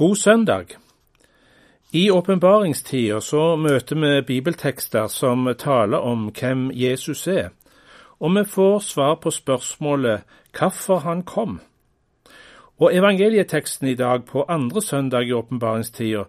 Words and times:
God 0.00 0.16
søndag. 0.16 0.64
I 1.92 2.10
åpenbaringstida 2.10 3.18
så 3.20 3.56
møter 3.56 3.98
vi 4.00 4.22
bibeltekster 4.26 5.10
som 5.12 5.44
taler 5.60 6.00
om 6.00 6.30
hvem 6.32 6.70
Jesus 6.72 7.26
er, 7.28 7.50
og 8.16 8.32
vi 8.32 8.44
får 8.48 8.78
svar 8.78 9.18
på 9.20 9.30
spørsmålet 9.30 10.24
hvorfor 10.56 11.04
han 11.04 11.20
kom. 11.22 11.60
Og 12.78 12.96
evangelieteksten 12.96 13.88
i 13.88 13.94
dag 13.94 14.24
på 14.24 14.46
andre 14.48 14.82
søndag 14.82 15.28
i 15.28 15.36
åpenbaringstida 15.36 16.24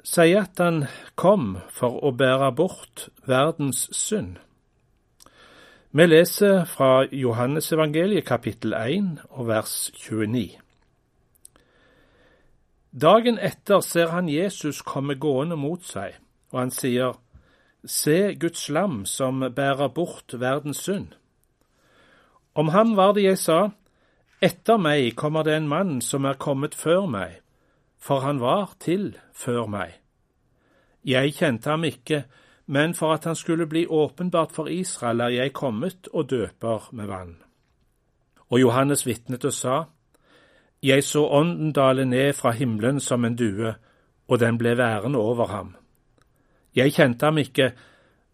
sier 0.00 0.48
at 0.48 0.64
han 0.64 0.86
kom 1.14 1.58
for 1.68 2.00
å 2.00 2.16
bære 2.16 2.48
bort 2.56 3.10
verdens 3.28 3.90
synd. 3.92 4.38
Vi 5.92 6.08
leser 6.08 6.64
fra 6.64 7.04
Johannes 7.12 7.72
evangeliet 7.76 8.24
kapittel 8.24 8.72
1 8.72 9.18
og 9.28 9.52
vers 9.52 9.90
29. 10.00 10.61
Dagen 12.92 13.38
etter 13.38 13.80
ser 13.80 14.10
han 14.12 14.28
Jesus 14.28 14.82
komme 14.84 15.14
gående 15.16 15.56
mot 15.56 15.84
seg, 15.84 16.18
og 16.52 16.58
han 16.60 16.72
sier, 16.74 17.16
Se 17.84 18.34
Guds 18.38 18.68
lam 18.68 19.06
som 19.08 19.40
bærer 19.40 19.88
bort 19.88 20.34
verdens 20.38 20.84
synd. 20.84 21.14
Om 22.54 22.68
ham 22.68 22.92
var 22.96 23.16
det 23.16 23.24
jeg 23.24 23.38
sa, 23.40 23.60
Etter 24.42 24.76
meg 24.76 25.14
kommer 25.16 25.46
det 25.46 25.54
en 25.56 25.70
mann 25.70 26.00
som 26.02 26.26
er 26.26 26.38
kommet 26.38 26.74
før 26.74 27.06
meg, 27.06 27.40
for 27.98 28.26
han 28.26 28.40
var 28.42 28.74
til 28.82 29.16
før 29.32 29.70
meg. 29.70 29.96
Jeg 31.06 31.34
kjente 31.38 31.70
ham 31.70 31.86
ikke, 31.86 32.24
men 32.66 32.94
for 32.94 33.14
at 33.14 33.24
han 33.24 33.38
skulle 33.38 33.66
bli 33.66 33.86
åpenbart 33.86 34.52
for 34.52 34.68
Israel, 34.68 35.20
er 35.20 35.28
jeg 35.28 35.54
kommet 35.54 36.10
og 36.12 36.30
døper 36.30 36.90
med 36.92 37.06
vann. 37.06 37.36
Og 38.50 38.60
Johannes 38.60 39.06
vitnet 39.06 39.44
og 39.44 39.54
sa, 39.54 39.76
jeg 40.82 41.04
så 41.04 41.26
ånden 41.28 41.72
dale 41.72 42.04
ned 42.04 42.32
fra 42.32 42.50
himmelen 42.50 43.00
som 43.00 43.24
en 43.24 43.36
due, 43.36 43.74
og 44.28 44.40
den 44.40 44.58
ble 44.58 44.76
værende 44.78 45.18
over 45.18 45.46
ham. 45.46 45.74
Jeg 46.74 46.92
kjente 46.92 47.26
ham 47.26 47.38
ikke, 47.38 47.72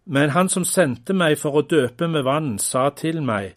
men 0.05 0.29
han 0.29 0.49
som 0.49 0.65
sendte 0.65 1.13
meg 1.13 1.37
for 1.37 1.59
å 1.59 1.61
døpe 1.61 2.07
med 2.07 2.23
vann, 2.23 2.57
sa 2.59 2.89
til 2.89 3.21
meg, 3.21 3.55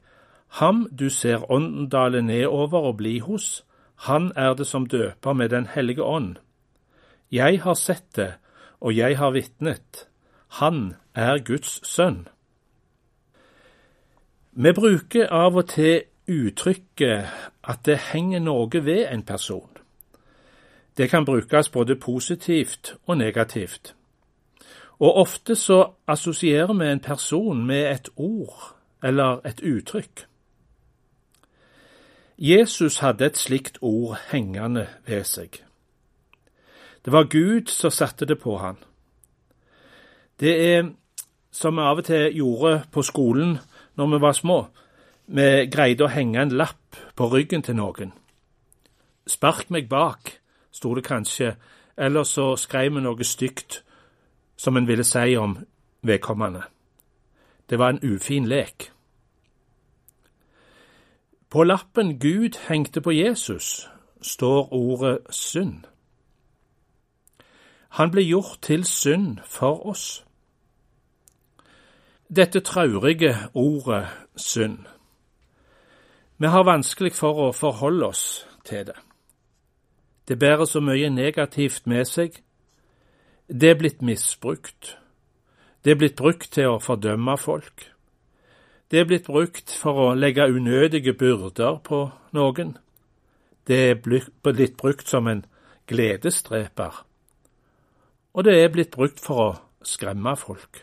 Ham 0.53 0.85
du 0.93 1.09
ser 1.09 1.51
ånden 1.51 1.89
dale 1.89 2.21
ned 2.23 2.45
over 2.45 2.91
og 2.91 2.97
bli 2.97 3.19
hos, 3.19 3.65
han 4.05 4.33
er 4.37 4.53
det 4.55 4.67
som 4.67 4.87
døper 4.87 5.33
med 5.33 5.49
Den 5.49 5.67
hellige 5.67 6.03
ånd. 6.05 6.37
Jeg 7.33 7.63
har 7.63 7.75
sett 7.75 8.17
det, 8.17 8.35
og 8.81 8.97
jeg 8.97 9.17
har 9.19 9.31
vitnet. 9.31 10.09
Han 10.49 10.95
er 11.15 11.39
Guds 11.39 11.81
sønn. 11.89 12.29
Vi 14.53 14.73
bruker 14.73 15.33
av 15.33 15.57
og 15.57 15.69
til 15.69 16.03
uttrykket 16.29 17.52
at 17.65 17.87
det 17.87 17.99
henger 18.13 18.41
noe 18.43 18.85
ved 18.85 19.07
en 19.11 19.23
person. 19.23 19.69
Det 20.97 21.11
kan 21.11 21.25
brukes 21.25 21.69
både 21.69 21.97
positivt 21.97 22.95
og 23.07 23.17
negativt. 23.19 23.95
Og 24.99 25.17
ofte 25.17 25.55
så 25.57 25.91
assosierer 26.07 26.73
vi 26.73 26.87
en 26.87 27.01
person 27.01 27.67
med 27.67 27.91
et 27.91 28.09
ord 28.17 28.77
eller 29.03 29.41
et 29.47 29.61
uttrykk. 29.61 30.27
Jesus 32.39 32.99
hadde 32.99 33.27
et 33.27 33.39
slikt 33.39 33.79
ord 33.81 34.19
hengende 34.31 34.87
ved 35.07 35.25
seg. 35.25 35.63
Det 37.05 37.13
var 37.13 37.25
Gud 37.25 37.67
som 37.67 37.91
satte 37.91 38.27
det 38.27 38.39
på 38.39 38.57
han. 38.59 38.77
Det 40.41 40.75
er 40.75 40.91
som 41.51 41.77
vi 41.77 41.83
av 41.83 41.99
og 41.99 42.05
til 42.05 42.37
gjorde 42.37 42.83
på 42.93 43.03
skolen 43.03 43.59
når 43.97 44.07
vi 44.07 44.21
var 44.21 44.33
små 44.33 44.67
vi 45.33 45.67
greide 45.71 46.07
å 46.07 46.13
henge 46.13 46.41
en 46.43 46.55
lapp 46.57 46.82
på 47.17 47.29
ryggen 47.29 47.63
til 47.63 47.77
noen. 47.77 48.13
Spark 49.27 49.71
meg 49.71 49.89
bak, 49.89 50.39
sto 50.73 50.95
det 50.95 51.05
kanskje, 51.05 51.55
eller 51.97 52.23
så 52.25 52.57
skrev 52.57 52.95
vi 52.95 53.03
noe 53.05 53.25
stygt 53.25 53.83
som 54.57 54.77
en 54.77 54.89
ville 54.89 55.05
si 55.05 55.37
om 55.37 55.59
vedkommende. 56.03 56.63
Det 57.71 57.79
var 57.79 57.91
en 57.91 58.03
ufin 58.03 58.47
lek. 58.47 58.91
På 61.51 61.65
lappen 61.65 62.19
Gud 62.19 62.59
hengte 62.69 63.01
på 63.01 63.11
Jesus, 63.11 63.89
står 64.23 64.73
ordet 64.73 65.19
synd. 65.31 65.85
Han 67.89 68.11
ble 68.11 68.23
gjort 68.25 68.59
til 68.63 68.85
synd 68.85 69.39
for 69.45 69.87
oss. 69.87 70.25
Dette 72.37 72.61
traurige 72.61 73.37
ordet 73.55 74.07
synd 74.37 74.79
vi 76.43 76.49
har 76.51 76.65
vanskelig 76.67 77.13
for 77.15 77.39
å 77.39 77.53
forholde 77.55 78.09
oss 78.11 78.23
til 78.67 78.89
det. 78.89 78.97
Det 80.27 80.39
bærer 80.39 80.67
så 80.67 80.81
mye 80.83 81.07
negativt 81.11 81.85
med 81.87 82.09
seg. 82.11 82.41
Det 83.47 83.69
er 83.71 83.77
blitt 83.79 84.01
misbrukt. 84.03 84.97
Det 85.85 85.93
er 85.93 85.99
blitt 86.01 86.17
brukt 86.19 86.49
til 86.51 86.73
å 86.73 86.81
fordømme 86.83 87.37
folk. 87.39 87.85
Det 88.91 88.99
er 88.99 89.07
blitt 89.07 89.29
brukt 89.31 89.71
for 89.71 90.01
å 90.03 90.15
legge 90.19 90.49
unødige 90.51 91.15
byrder 91.15 91.79
på 91.87 92.01
noen. 92.35 92.73
Det 93.67 93.79
er 93.91 94.01
blitt 94.03 94.77
brukt 94.83 95.07
som 95.07 95.29
en 95.31 95.45
gledesdreper. 95.87 97.05
Og 98.35 98.45
det 98.45 98.57
er 98.59 98.75
blitt 98.75 98.91
brukt 98.91 99.23
for 99.23 99.45
å 99.45 99.87
skremme 99.87 100.35
folk. 100.37 100.83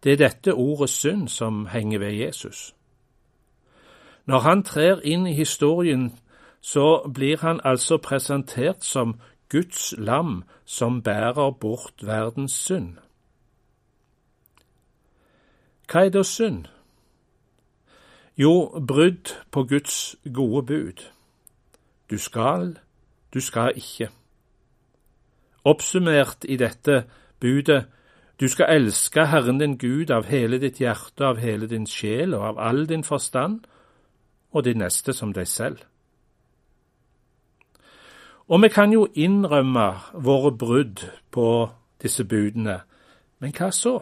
Det 0.00 0.16
er 0.16 0.22
dette 0.24 0.56
ordet 0.56 0.88
synd 0.90 1.28
som 1.28 1.66
henger 1.66 2.00
ved 2.06 2.16
Jesus. 2.22 2.72
Når 4.24 4.38
han 4.38 4.62
trer 4.62 5.00
inn 5.04 5.26
i 5.26 5.32
historien, 5.32 6.12
så 6.60 7.10
blir 7.14 7.36
han 7.40 7.60
altså 7.64 7.96
presentert 7.96 8.84
som 8.84 9.20
Guds 9.48 9.94
lam 9.98 10.44
som 10.64 11.02
bærer 11.02 11.50
bort 11.50 12.02
verdens 12.02 12.52
synd. 12.52 12.96
Hva 15.90 16.06
er 16.06 16.14
da 16.14 16.22
synd? 16.24 16.64
Jo, 18.36 18.80
brudd 18.88 19.34
på 19.50 19.62
Guds 19.64 20.16
gode 20.34 20.66
bud. 20.66 21.04
Du 22.10 22.18
skal, 22.18 22.78
du 23.34 23.40
skal 23.40 23.76
ikke. 23.76 24.08
Oppsummert 25.64 26.44
i 26.48 26.56
dette 26.56 27.04
budet 27.40 27.84
du 28.40 28.48
skal 28.48 28.66
elske 28.74 29.26
Herren 29.30 29.60
din 29.60 29.76
Gud 29.78 30.10
av 30.10 30.26
hele 30.26 30.58
ditt 30.58 30.80
hjerte, 30.82 31.22
av 31.24 31.38
hele 31.38 31.68
din 31.70 31.86
sjel 31.86 32.34
og 32.34 32.48
av 32.48 32.58
all 32.58 32.88
din 32.90 33.04
forstand, 33.06 33.60
og 34.54 34.64
de 34.64 34.74
neste 34.78 35.12
som 35.12 35.32
deg 35.34 35.48
selv. 35.50 35.82
Og 38.48 38.62
vi 38.62 38.68
kan 38.68 38.92
jo 38.92 39.06
innrømme 39.14 39.86
våre 40.14 40.52
brudd 40.52 41.02
på 41.32 41.68
disse 42.02 42.24
budene, 42.24 42.80
men 43.40 43.54
hva 43.56 43.70
så? 43.72 43.98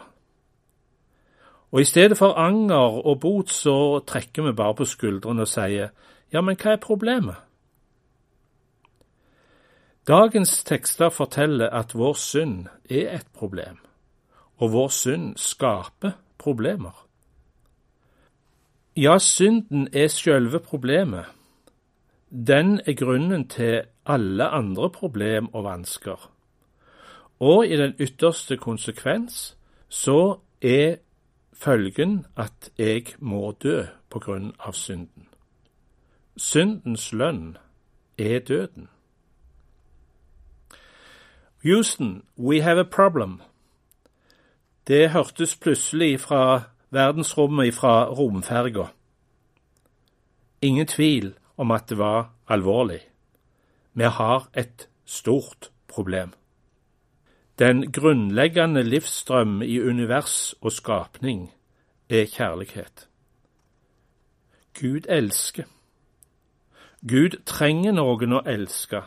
Og 1.71 1.81
i 1.81 1.87
stedet 1.89 2.17
for 2.17 2.37
anger 2.37 2.99
og 3.07 3.19
bot, 3.19 3.49
så 3.49 3.99
trekker 4.07 4.43
vi 4.43 4.51
bare 4.53 4.75
på 4.75 4.85
skuldrene 4.85 5.41
og 5.41 5.49
sier 5.49 5.89
ja, 6.33 6.41
men 6.41 6.57
hva 6.57 6.75
er 6.75 6.81
problemet? 6.81 7.39
Dagens 10.07 10.63
tekster 10.67 11.09
forteller 11.09 11.69
at 11.71 11.95
vår 11.95 12.17
synd 12.19 12.67
er 12.89 13.13
et 13.15 13.27
problem, 13.33 13.77
og 14.59 14.73
vår 14.73 14.89
synd 14.91 15.37
skaper 15.39 16.17
problemer. 16.37 17.05
Ja, 18.95 19.17
synden 19.17 19.87
er 19.93 20.07
sjølve 20.07 20.59
problemet. 20.59 21.25
Den 22.29 22.81
er 22.85 22.93
grunnen 22.93 23.47
til 23.49 23.81
alle 24.05 24.47
andre 24.47 24.89
problem 24.89 25.47
og 25.53 25.63
vansker. 25.63 26.31
Og 27.39 27.67
i 27.67 27.77
den 27.77 27.95
ytterste 27.99 28.57
konsekvens 28.57 29.57
så 29.89 30.37
er 30.61 30.95
følgen 31.53 32.25
at 32.37 32.69
jeg 32.77 33.05
må 33.17 33.51
dø 33.63 33.83
på 34.09 34.19
grunn 34.19 34.53
av 34.59 34.73
synden. 34.77 35.25
Syndens 36.37 37.13
lønn 37.13 37.57
er 38.17 38.39
døden. 38.39 38.89
Houston, 41.63 42.23
we 42.37 42.61
have 42.61 42.79
a 42.79 42.83
problem. 42.83 43.41
Det 44.87 45.09
hørtes 45.09 45.55
plutselig 45.55 46.19
fra 46.19 46.72
verdensrommet 46.93 47.73
fra 47.73 48.05
romferga. 48.13 48.85
Ingen 50.61 50.87
tvil 50.87 51.33
om 51.57 51.71
at 51.71 51.89
det 51.89 51.97
var 51.97 52.29
alvorlig. 52.47 52.99
Vi 53.93 54.03
har 54.03 54.49
et 54.53 54.89
stort 55.05 55.71
problem. 55.87 56.33
Den 57.59 57.91
grunnleggende 57.91 58.83
livsstrøm 58.83 59.61
i 59.61 59.79
univers 59.79 60.55
og 60.61 60.71
skapning 60.71 61.53
er 62.09 62.25
kjærlighet. 62.25 63.07
Gud 64.81 65.05
elsker. 65.09 65.63
Gud 67.09 67.43
trenger 67.45 67.91
noen 67.91 68.33
å 68.33 68.41
elske. 68.47 69.01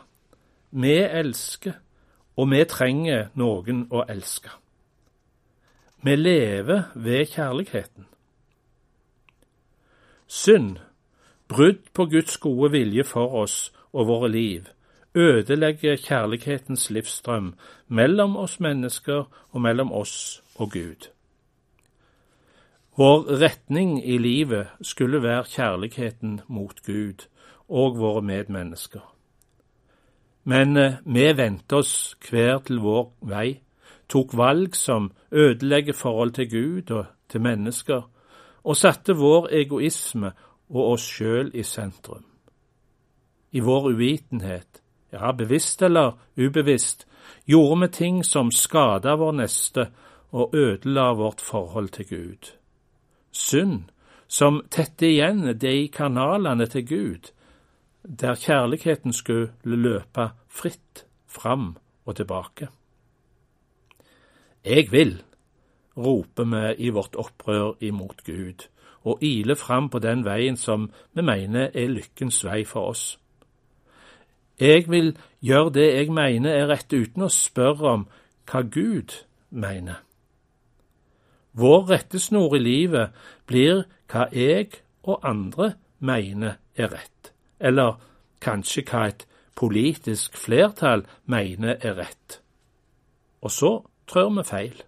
Vi 0.71 0.93
elsker, 0.93 1.73
og 2.37 2.51
vi 2.51 2.65
trenger 2.69 3.29
noen 3.35 3.87
å 3.91 4.05
elske. 4.09 4.51
Vi 6.03 6.17
lever 6.17 6.83
ved 6.95 7.27
kjærligheten. 7.27 8.07
Synd, 10.27 10.77
brudd 11.49 11.79
på 11.95 12.05
Guds 12.05 12.37
gode 12.37 12.71
vilje 12.71 13.05
for 13.05 13.35
oss 13.35 13.73
og 13.93 14.07
våre 14.07 14.29
liv, 14.29 14.65
ødelegger 15.15 15.97
kjærlighetens 15.97 16.91
livsstrøm 16.91 17.55
mellom 17.89 18.37
oss 18.37 18.61
mennesker 18.61 19.25
og 19.51 19.61
mellom 19.61 19.93
oss 19.93 20.43
og 20.57 20.73
Gud. 20.73 21.09
Vår 22.97 23.41
retning 23.41 24.09
i 24.09 24.19
livet 24.19 24.67
skulle 24.81 25.23
være 25.23 25.45
kjærligheten 25.45 26.41
mot 26.49 26.83
Gud 26.87 27.27
og 27.69 27.99
våre 27.99 28.23
medmennesker. 28.23 29.05
Men 30.45 30.77
eh, 30.77 30.93
vi 31.05 31.27
vendte 31.37 31.77
oss 31.77 32.17
hver 32.31 32.59
til 32.65 32.81
vår 32.81 33.11
vei, 33.21 33.61
tok 34.09 34.37
valg 34.37 34.77
som 34.77 35.11
ødelegger 35.33 35.93
forhold 35.93 36.33
til 36.33 36.51
Gud 36.51 36.91
og 36.91 37.07
til 37.29 37.41
mennesker, 37.41 38.03
og 38.65 38.77
satte 38.77 39.17
vår 39.17 39.49
egoisme 39.53 40.33
og 40.69 40.93
oss 40.93 41.03
sjøl 41.03 41.51
i 41.55 41.63
sentrum. 41.63 42.25
I 43.53 43.61
vår 43.61 43.91
uvitenhet, 43.95 44.83
ja, 45.13 45.33
bevisst 45.33 45.83
eller 45.83 46.19
ubevisst, 46.37 47.07
gjorde 47.47 47.81
vi 47.81 47.89
ting 47.89 48.25
som 48.25 48.51
skada 48.51 49.15
vår 49.17 49.33
neste 49.33 49.89
og 50.33 50.55
ødela 50.55 51.13
vårt 51.15 51.41
forhold 51.41 51.89
til 51.89 52.09
Gud 52.11 52.57
synd 53.37 53.91
som 54.29 54.63
tetter 54.71 55.07
igjen 55.07 55.45
de 55.59 55.89
kanalene 55.93 56.67
til 56.71 56.87
Gud, 56.89 57.31
der 58.03 58.39
kjærligheten 58.39 59.15
skulle 59.15 59.53
løpe 59.63 60.31
fritt 60.49 61.05
fram 61.27 61.77
og 62.07 62.17
tilbake. 62.17 62.69
Jeg 64.67 64.89
vil, 64.91 65.23
roper 65.97 66.45
vi 66.45 66.87
i 66.87 66.89
vårt 66.91 67.15
opprør 67.15 67.77
imot 67.81 68.25
Gud, 68.27 68.67
og 69.07 69.23
ile 69.23 69.55
fram 69.57 69.87
på 69.91 70.01
den 70.03 70.25
veien 70.27 70.57
som 70.59 70.89
vi 71.15 71.23
mener 71.23 71.71
er 71.71 71.93
lykkens 71.93 72.41
vei 72.45 72.65
for 72.67 72.91
oss. 72.91 73.05
Jeg 74.59 74.91
vil 74.91 75.13
gjøre 75.41 75.71
det 75.71 75.87
jeg 75.95 76.11
mener 76.11 76.51
er 76.51 76.67
rett, 76.73 76.91
uten 76.91 77.29
å 77.29 77.31
spørre 77.31 77.93
om 77.93 78.05
hva 78.51 78.67
Gud 78.67 79.15
mener. 79.51 80.03
Vår 81.55 81.87
rettesnor 81.91 82.59
i 82.59 82.65
livet 82.67 83.15
blir 83.47 83.85
hva 84.11 84.27
jeg 84.35 84.83
og 85.07 85.23
andre 85.23 85.77
mener 86.03 86.59
er 86.75 86.91
rett, 86.91 87.35
eller 87.61 88.01
kanskje 88.43 88.83
hva 88.91 89.07
et 89.13 89.29
politisk 89.55 90.35
flertall 90.35 91.07
mener 91.25 91.79
er 91.79 92.01
rett. 92.03 92.41
Og 93.47 93.55
så 93.55 93.77
trør 94.07 94.31
vi 94.39 94.45
feil. 94.47 94.83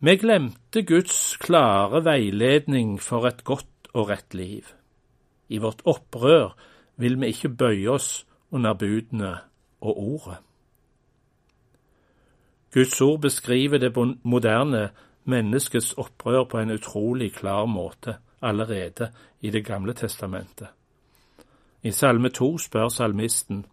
Vi 0.00 0.16
glemte 0.16 0.82
Guds 0.82 1.36
klare 1.36 2.04
veiledning 2.04 2.96
for 3.02 3.26
et 3.28 3.44
godt 3.44 3.90
og 3.92 4.08
rett 4.08 4.34
liv. 4.34 4.64
I 5.48 5.58
vårt 5.58 5.82
opprør 5.84 6.54
vil 6.96 7.20
vi 7.20 7.32
ikke 7.34 7.48
bøye 7.48 7.90
oss 7.90 8.26
under 8.50 8.74
budene 8.74 9.34
og 9.80 9.98
ordet. 9.98 10.38
Guds 12.72 13.00
ord 13.00 13.20
beskriver 13.20 13.78
det 13.78 13.96
moderne 14.22 14.90
menneskets 15.24 15.92
opprør 15.92 16.44
på 16.44 16.58
en 16.58 16.70
utrolig 16.70 17.32
klar 17.34 17.66
måte 17.66 18.16
allerede 18.42 19.10
i 19.40 19.50
Det 19.50 19.64
gamle 19.64 19.94
testamentet. 19.94 20.68
I 21.82 21.90
Salme 21.90 22.28
to 22.28 22.58
spør 22.58 22.88
salmisten 22.88 23.66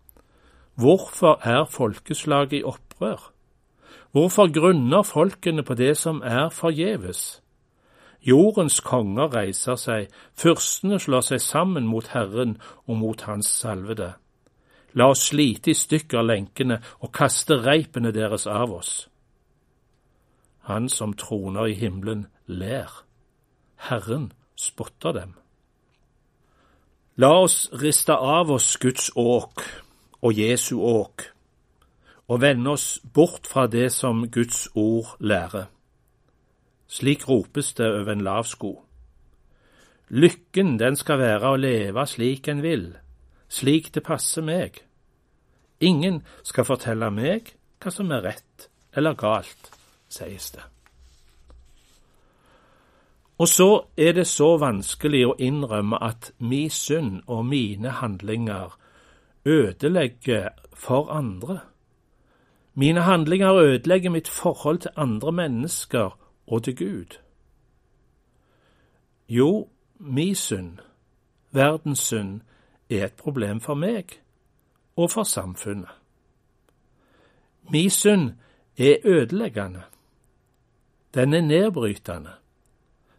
Hvorfor 0.77 1.39
er 1.41 1.65
folkeslaget 1.65 2.53
i 2.53 2.63
opprør? 2.63 3.31
Hvorfor 4.11 4.53
grunner 4.53 5.01
folkene 5.01 5.63
på 5.63 5.73
det 5.73 5.97
som 5.97 6.21
er 6.25 6.49
forgjeves? 6.49 7.41
Jordens 8.21 8.79
konger 8.79 9.33
reiser 9.33 9.75
seg, 9.75 10.11
fyrstene 10.37 10.99
slår 11.01 11.23
seg 11.25 11.41
sammen 11.41 11.87
mot 11.89 12.07
Herren 12.13 12.59
og 12.85 12.99
mot 13.01 13.21
Hans 13.25 13.49
salvede. 13.49 14.11
La 14.93 15.09
oss 15.13 15.25
slite 15.31 15.71
i 15.71 15.77
stykker 15.77 16.21
lenkene 16.21 16.77
og 16.99 17.11
kaste 17.13 17.57
reipene 17.65 18.13
deres 18.13 18.45
av 18.45 18.73
oss. 18.77 19.07
Han 20.69 20.89
som 20.93 21.17
troner 21.17 21.71
i 21.71 21.73
himmelen, 21.73 22.27
ler. 22.45 22.91
Herren 23.89 24.31
spotter 24.55 25.17
dem. 25.17 25.33
La 27.17 27.33
oss 27.41 27.65
riste 27.73 28.13
av 28.13 28.51
oss 28.53 28.75
Guds 28.77 29.09
åk 29.15 29.65
og 30.27 30.35
Jesu 30.35 30.81
åk, 30.83 31.23
og 32.27 32.41
vende 32.43 32.73
oss 32.75 32.99
bort 33.13 33.47
fra 33.47 33.67
det 33.71 33.87
som 33.95 34.25
Guds 34.31 34.67
ord 34.75 35.15
lærer. 35.23 35.69
Slik 36.87 37.27
ropes 37.29 37.73
det 37.73 37.87
over 37.87 38.11
en 38.11 38.23
lav 38.27 38.43
sko. 38.43 38.73
Lykken, 40.09 40.77
den 40.79 40.95
skal 40.95 41.19
være 41.19 41.51
å 41.51 41.59
leve 41.59 42.03
slik 42.07 42.47
en 42.51 42.63
vil, 42.63 42.89
slik 43.47 43.93
det 43.95 44.03
passer 44.03 44.43
meg. 44.43 44.81
Ingen 45.79 46.23
skal 46.43 46.67
fortelle 46.67 47.11
meg 47.11 47.53
hva 47.79 47.91
som 47.93 48.11
er 48.11 48.23
rett 48.25 48.67
eller 48.97 49.15
galt, 49.15 49.71
sies 50.11 50.51
det. 50.55 50.63
Og 53.37 53.47
så 53.47 53.69
er 53.97 54.15
det 54.17 54.25
så 54.27 54.55
vanskelig 54.57 55.23
å 55.27 55.35
innrømme 55.37 55.99
at 56.01 56.31
mi 56.39 56.65
synd 56.73 57.21
og 57.27 57.45
mine 57.45 57.93
handlinger 57.99 58.73
ødelegger 59.47 60.49
for 60.73 61.09
andre. 61.09 61.59
Mine 62.73 63.01
handlinger 63.01 63.55
ødelegger 63.55 64.09
mitt 64.09 64.27
forhold 64.27 64.79
til 64.79 64.91
andre 64.95 65.31
mennesker 65.31 66.19
og 66.47 66.63
til 66.63 66.77
Gud. 66.77 67.17
Jo, 69.29 69.69
mi 69.99 70.33
synd, 70.33 70.77
verdens 71.51 71.99
synd, 71.99 72.41
er 72.89 73.05
et 73.05 73.13
problem 73.13 73.59
for 73.59 73.73
meg 73.73 74.05
og 74.95 75.11
for 75.11 75.23
samfunnet. 75.23 75.89
Mi 77.71 77.89
synd 77.89 78.31
er 78.77 78.95
ødeleggende. 79.03 79.81
Den 81.13 81.33
er 81.33 81.41
nedbrytende. 81.41 82.31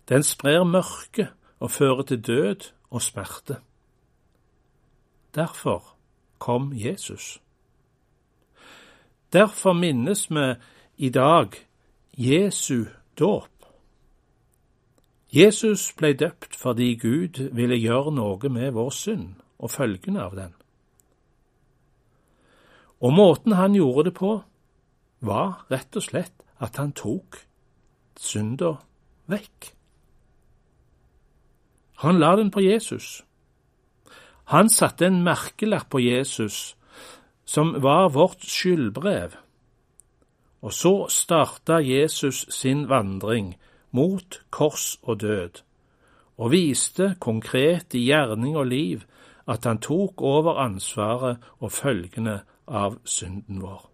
Den 0.08 0.22
sprer 0.22 0.64
mørke 0.64 1.28
og 1.60 1.70
fører 1.70 2.02
til 2.02 2.26
død 2.26 2.72
og 2.90 3.02
smerte. 3.02 3.56
Derfor 5.34 5.97
kom 6.38 6.72
Jesus. 6.72 7.38
Derfor 9.32 9.72
minnes 9.72 10.30
vi 10.30 10.54
i 10.96 11.10
dag 11.10 11.48
Jesu 12.16 12.84
dåp. 13.18 13.50
Jesus 15.30 15.92
ble 15.92 16.12
døpt 16.12 16.56
fordi 16.56 16.94
Gud 16.96 17.50
ville 17.52 17.76
gjøre 17.76 18.14
noe 18.16 18.48
med 18.48 18.72
vår 18.72 18.90
synd 18.90 19.34
og 19.58 19.70
følgene 19.70 20.22
av 20.24 20.36
den. 20.36 20.54
Og 23.00 23.12
måten 23.12 23.52
han 23.52 23.76
gjorde 23.76 24.08
det 24.08 24.14
på, 24.16 24.40
var 25.20 25.66
rett 25.70 25.96
og 25.96 26.02
slett 26.02 26.42
at 26.58 26.78
han 26.80 26.92
tok 26.96 27.42
synda 28.18 28.78
vekk. 29.30 29.74
Han 32.02 32.18
la 32.18 32.36
den 32.36 32.50
på 32.50 32.62
Jesus. 32.62 33.22
Han 34.48 34.70
satte 34.72 35.06
en 35.06 35.20
merkelapp 35.24 35.90
på 35.92 36.00
Jesus 36.00 36.76
som 37.44 37.74
var 37.84 38.08
vårt 38.14 38.44
skyldbrev. 38.48 39.36
Og 40.64 40.72
så 40.72 40.92
starta 41.12 41.78
Jesus 41.84 42.46
sin 42.52 42.86
vandring 42.88 43.58
mot 43.92 44.40
kors 44.50 44.96
og 45.02 45.20
død, 45.20 45.60
og 46.36 46.52
viste 46.52 47.14
konkret 47.20 47.94
i 47.94 48.06
gjerning 48.08 48.56
og 48.56 48.66
liv 48.72 49.04
at 49.48 49.68
han 49.68 49.80
tok 49.84 50.24
over 50.24 50.56
ansvaret 50.64 51.44
og 51.60 51.72
følgene 51.72 52.40
av 52.66 52.98
synden 53.04 53.60
vår. 53.60 53.84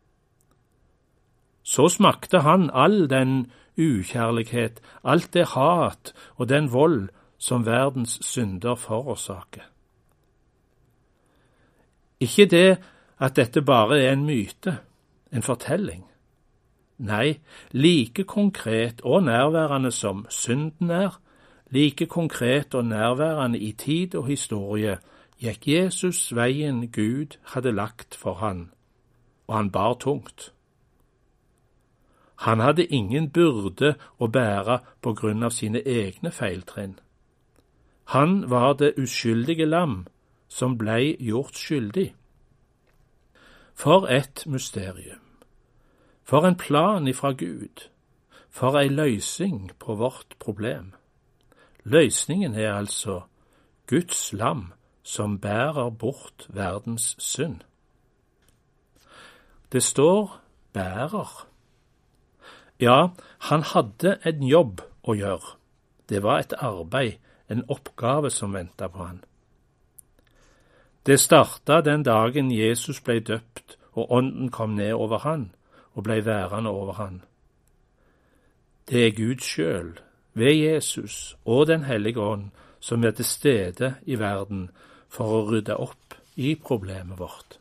Så 1.62 1.88
smakte 1.88 2.44
han 2.46 2.70
all 2.70 3.08
den 3.10 3.50
ukjærlighet, 3.74 4.78
alt 5.02 5.32
det 5.34 5.50
hat 5.58 6.14
og 6.36 6.48
den 6.48 6.72
vold 6.72 7.08
som 7.38 7.66
verdens 7.66 8.18
synder 8.22 8.74
forårsaker. 8.74 9.73
Ikke 12.24 12.46
det 12.48 12.78
at 13.20 13.36
dette 13.36 13.62
bare 13.62 14.00
er 14.00 14.12
en 14.12 14.24
myte, 14.24 14.78
en 15.32 15.42
fortelling. 15.42 16.04
Nei, 16.98 17.38
like 17.72 18.24
konkret 18.24 19.02
og 19.02 19.24
nærværende 19.26 19.90
som 19.92 20.26
synden 20.30 20.90
er, 20.90 21.20
like 21.70 22.06
konkret 22.06 22.74
og 22.74 22.84
nærværende 22.84 23.58
i 23.58 23.72
tid 23.72 24.14
og 24.14 24.26
historie, 24.26 24.98
gikk 25.42 25.68
Jesus 25.68 26.30
veien 26.36 26.86
Gud 26.92 27.36
hadde 27.52 27.72
lagt 27.72 28.14
for 28.14 28.34
han, 28.40 28.70
og 29.46 29.56
han 29.56 29.70
bar 29.70 29.94
tungt. 30.00 30.52
Han 32.46 32.60
hadde 32.60 32.86
ingen 32.86 33.30
byrde 33.30 33.94
å 34.18 34.28
bære 34.28 34.78
på 35.02 35.14
grunn 35.18 35.42
av 35.42 35.50
sine 35.50 35.82
egne 35.82 36.30
feiltrinn. 36.30 36.98
Han 38.14 38.50
var 38.50 38.74
det 38.80 38.94
uskyldige 39.00 39.66
lam 39.66 40.04
som 40.48 40.78
blei 40.78 41.16
gjort 41.20 41.56
skyldig. 41.58 42.14
For 43.74 44.06
et 44.06 44.44
mysterium. 44.46 45.20
For 46.22 46.46
en 46.46 46.56
plan 46.56 47.08
ifra 47.08 47.32
Gud. 47.32 47.88
For 48.50 48.78
ei 48.78 48.88
løysing 48.88 49.72
på 49.78 49.94
vårt 49.94 50.36
problem. 50.38 50.92
Løysningen 51.84 52.54
er 52.54 52.72
altså 52.74 53.20
Guds 53.86 54.32
lam 54.32 54.72
som 55.02 55.38
bærer 55.38 55.90
bort 55.90 56.46
verdens 56.48 57.16
synd. 57.18 57.60
Det 59.72 59.82
står 59.82 60.40
bærer. 60.72 61.46
Ja, 62.80 63.08
han 63.38 63.62
hadde 63.62 64.18
en 64.26 64.42
jobb 64.42 64.80
å 65.02 65.14
gjøre. 65.14 65.56
Det 66.08 66.22
var 66.22 66.40
et 66.40 66.54
arbeid, 66.58 67.20
en 67.50 67.64
oppgave 67.68 68.30
som 68.30 68.54
venta 68.54 68.88
på 68.88 69.04
han. 69.04 69.22
Det 71.06 71.20
starta 71.20 71.80
den 71.80 72.02
dagen 72.02 72.50
Jesus 72.52 73.00
ble 73.04 73.20
døpt 73.20 73.76
og 73.94 74.12
Ånden 74.12 74.50
kom 74.50 74.74
ned 74.74 74.92
over 74.92 75.18
han 75.18 75.50
og 75.94 76.04
ble 76.04 76.24
værende 76.24 76.70
over 76.70 76.92
han. 76.92 77.22
Det 78.88 79.06
er 79.06 79.16
Gud 79.16 79.40
sjøl, 79.40 79.98
ved 80.34 80.54
Jesus 80.54 81.36
og 81.44 81.66
Den 81.66 81.84
hellige 81.84 82.20
ånd, 82.20 82.50
som 82.80 83.04
er 83.04 83.10
til 83.10 83.24
stede 83.24 83.94
i 84.06 84.18
verden 84.18 84.70
for 85.08 85.24
å 85.24 85.44
rydde 85.46 85.76
opp 85.76 86.16
i 86.36 86.54
problemet 86.54 87.18
vårt. 87.18 87.58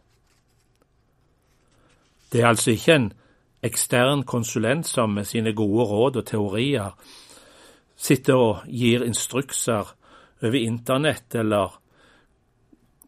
Det 2.31 2.41
er 2.41 2.47
altså 2.47 2.71
ikke 2.71 2.95
en 2.95 3.11
ekstern 3.63 4.23
konsulent 4.23 4.87
som 4.87 5.13
med 5.13 5.25
sine 5.29 5.53
gode 5.53 5.85
råd 5.85 6.17
og 6.17 6.25
teorier 6.25 6.95
sitter 7.95 8.35
og 8.35 8.65
gir 8.67 9.05
instrukser 9.05 9.93
over 10.41 10.59
internett 10.59 11.35
eller 11.35 11.77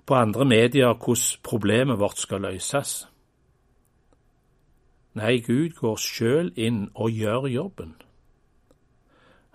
på 0.06 0.16
andre 0.16 0.46
medier 0.46 0.94
hvordan 0.94 1.42
problemet 1.44 2.00
vårt 2.00 2.20
skal 2.22 2.42
løses. 2.46 3.08
Nei, 5.16 5.40
Gud 5.40 5.78
går 5.80 5.96
sjøl 6.02 6.52
inn 6.60 6.90
og 6.94 7.12
gjør 7.16 7.48
jobben. 7.48 7.96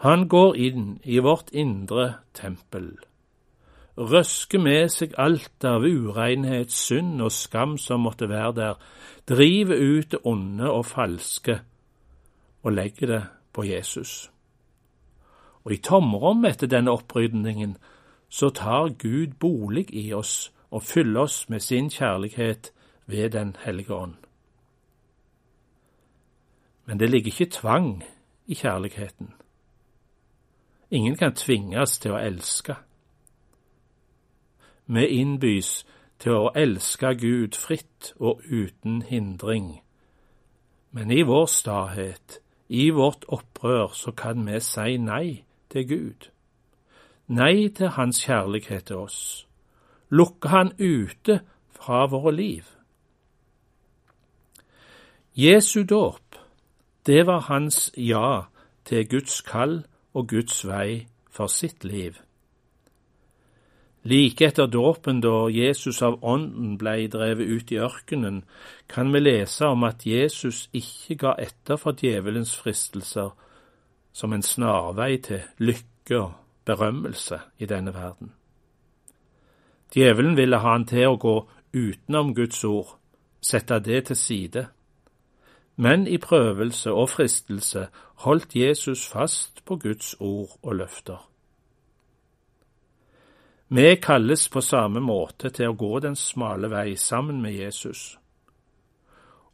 Han 0.00 0.28
går 0.32 0.56
inn 0.56 0.84
i 1.04 1.18
vårt 1.20 1.50
indre 1.52 2.22
tempel, 2.32 2.94
røsker 4.00 4.62
med 4.64 4.88
seg 4.88 5.12
alt 5.20 5.64
av 5.68 5.84
urenhet, 5.84 6.72
synd 6.72 7.20
og 7.20 7.34
skam 7.36 7.76
som 7.76 8.06
måtte 8.06 8.30
være 8.30 8.54
der, 8.56 8.78
driver 9.28 9.76
ut 9.76 10.14
det 10.14 10.22
onde 10.24 10.70
og 10.72 10.86
falske 10.88 11.58
og 12.62 12.72
legger 12.72 13.12
det 13.12 13.22
på 13.52 13.64
Jesus. 13.68 14.30
Og 15.64 15.76
i 15.76 15.82
tomrommet 15.84 16.56
etter 16.56 16.70
denne 16.72 16.96
opprydningen 16.96 17.76
så 18.30 18.50
tar 18.50 18.88
Gud 18.88 19.34
bolig 19.40 19.86
i 19.94 20.12
oss 20.12 20.52
og 20.70 20.82
fyller 20.82 21.20
oss 21.20 21.48
med 21.48 21.60
sin 21.60 21.90
kjærlighet 21.90 22.72
ved 23.06 23.30
Den 23.30 23.56
hellige 23.64 23.94
ånd. 23.94 24.14
Men 26.84 27.00
det 27.00 27.10
ligger 27.10 27.30
ikke 27.30 27.50
tvang 27.50 28.04
i 28.46 28.54
kjærligheten. 28.54 29.34
Ingen 30.90 31.16
kan 31.16 31.34
tvinges 31.34 31.98
til 31.98 32.14
å 32.14 32.22
elske. 32.22 32.74
Vi 34.86 35.06
innbys 35.06 35.84
til 36.18 36.32
å 36.32 36.50
elske 36.54 37.14
Gud 37.14 37.54
fritt 37.54 38.12
og 38.18 38.42
uten 38.50 39.02
hindring. 39.02 39.80
Men 40.90 41.10
i 41.10 41.22
vår 41.22 41.46
stahet, 41.46 42.40
i 42.68 42.90
vårt 42.90 43.24
opprør, 43.28 43.94
så 43.94 44.10
kan 44.12 44.46
vi 44.46 44.58
si 44.60 44.96
nei 44.98 45.44
til 45.70 45.88
Gud. 45.88 46.30
Nei 47.30 47.68
til 47.68 47.92
Hans 47.94 48.24
kjærlighet 48.24 48.88
til 48.90 48.96
oss. 48.96 49.46
Lukke 50.10 50.48
Han 50.48 50.72
ute 50.80 51.40
fra 51.70 52.06
våre 52.10 52.32
liv. 52.34 52.64
Jesu 55.34 55.84
dåp, 55.84 56.36
det 57.06 57.26
var 57.26 57.40
hans 57.40 57.92
ja 57.96 58.42
til 58.84 59.08
Guds 59.08 59.40
kall 59.40 59.84
og 60.14 60.26
Guds 60.28 60.66
vei 60.66 61.06
for 61.30 61.46
sitt 61.46 61.84
liv. 61.84 62.18
Like 64.02 64.46
etter 64.46 64.66
dåpen, 64.66 65.20
da 65.20 65.46
Jesus 65.52 66.02
av 66.02 66.18
Ånden 66.24 66.78
blei 66.78 67.06
drevet 67.06 67.46
ut 67.46 67.70
i 67.70 67.78
ørkenen, 67.78 68.42
kan 68.88 69.12
vi 69.12 69.20
lese 69.20 69.70
om 69.70 69.84
at 69.84 70.06
Jesus 70.06 70.68
ikke 70.72 71.14
ga 71.14 71.34
etter 71.38 71.78
for 71.78 71.92
djevelens 71.92 72.56
fristelser 72.58 73.30
som 74.12 74.32
en 74.32 74.42
snarvei 74.42 75.16
til 75.22 75.46
lykke 75.58 76.24
berømmelse 76.64 77.40
i 77.58 77.66
denne 77.66 77.94
verden. 77.94 78.32
Djevelen 79.94 80.36
ville 80.36 80.58
ha 80.58 80.72
han 80.72 80.86
til 80.86 81.08
å 81.08 81.18
gå 81.18 81.36
utenom 81.74 82.34
Guds 82.34 82.64
ord, 82.64 82.96
sette 83.40 83.78
det 83.80 84.04
til 84.10 84.16
side 84.16 84.66
men 85.80 86.06
i 86.06 86.18
prøvelse 86.18 86.92
og 86.92 87.08
fristelse 87.08 87.86
holdt 88.24 88.56
Jesus 88.56 89.06
fast 89.08 89.64
på 89.64 89.76
Guds 89.76 90.14
ord 90.20 90.58
og 90.62 90.74
løfter. 90.74 91.30
Vi 93.68 93.94
kalles 94.02 94.48
på 94.48 94.60
samme 94.60 95.00
måte 95.00 95.48
til 95.48 95.70
å 95.70 95.78
gå 95.80 96.02
den 96.04 96.16
smale 96.20 96.68
vei 96.68 96.98
sammen 97.00 97.40
med 97.40 97.56
Jesus. 97.56 98.18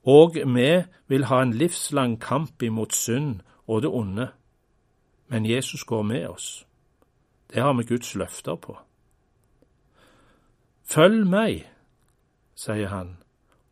Og 0.02 0.34
vi 0.34 0.82
vil 1.06 1.28
ha 1.30 1.42
en 1.42 1.54
livslang 1.54 2.18
kamp 2.18 2.62
imot 2.62 2.94
synd 2.94 3.44
og 3.66 3.82
det 3.82 3.90
onde, 3.94 4.28
men 5.28 5.46
Jesus 5.46 5.84
går 5.84 6.02
med 6.02 6.26
oss. 6.26 6.65
Det 7.52 7.62
har 7.62 7.72
vi 7.74 7.84
Guds 7.84 8.14
løfter 8.14 8.56
på. 8.56 8.78
Følg 10.86 11.26
meg, 11.26 11.66
sier 12.54 12.88
han, 12.88 13.16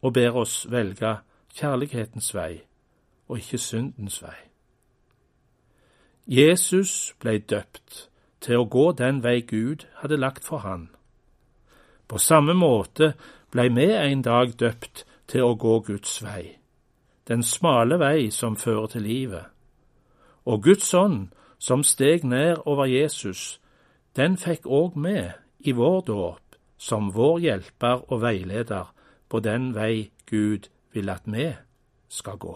og 0.02 0.14
ber 0.14 0.36
oss 0.36 0.64
velge 0.70 1.16
kjærlighetens 1.54 2.34
vei 2.34 2.64
og 3.28 3.38
ikke 3.38 3.58
syndens 3.58 4.18
vei. 4.22 4.36
Jesus 6.26 7.14
ble 7.20 7.38
døpt 7.38 8.08
til 8.44 8.60
å 8.60 8.68
gå 8.68 8.90
den 8.96 9.22
vei 9.24 9.40
Gud 9.40 9.86
hadde 10.00 10.20
lagt 10.20 10.44
for 10.44 10.64
han. 10.64 10.88
På 12.08 12.18
samme 12.18 12.54
måte 12.56 13.14
blei 13.52 13.68
vi 13.72 13.90
en 13.92 14.22
dag 14.22 14.52
døpt 14.60 15.04
til 15.28 15.44
å 15.44 15.56
gå 15.56 15.78
Guds 15.86 16.18
vei, 16.24 16.56
den 17.28 17.42
smale 17.42 17.98
vei 18.00 18.30
som 18.30 18.56
fører 18.56 18.86
til 18.92 19.06
livet. 19.08 19.44
Og 20.44 20.62
Guds 20.62 20.94
ånd, 20.94 21.28
som 21.58 21.82
steg 21.82 22.24
ned 22.24 22.60
over 22.66 22.84
Jesus, 22.84 23.60
den 24.16 24.36
fikk 24.38 24.66
òg 24.66 24.94
vi 24.94 25.18
i 25.58 25.72
vår 25.72 26.04
dåp 26.06 26.58
som 26.78 27.10
vår 27.14 27.40
hjelper 27.46 28.04
og 28.12 28.20
veileder 28.22 28.92
på 29.28 29.40
den 29.40 29.72
vei 29.74 30.10
Gud 30.30 30.68
vil 30.94 31.10
at 31.10 31.26
vi 31.26 31.48
skal 32.08 32.38
gå. 32.38 32.54